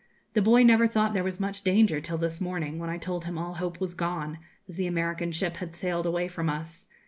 The 0.33 0.41
boy 0.41 0.63
never 0.63 0.87
thought 0.87 1.13
there 1.13 1.23
was 1.23 1.39
much 1.39 1.63
danger 1.63 2.01
till 2.01 2.17
this 2.17 2.41
morning, 2.41 2.79
when 2.79 2.89
I 2.89 2.97
told 2.97 3.25
him 3.25 3.37
all 3.37 3.53
hope 3.53 3.79
was 3.79 3.93
gone, 3.93 4.39
as 4.67 4.75
the 4.75 4.87
American 4.87 5.31
ship 5.31 5.57
had 5.57 5.75
sailed 5.75 6.07
away 6.07 6.27
from 6.27 6.49
us. 6.49 6.87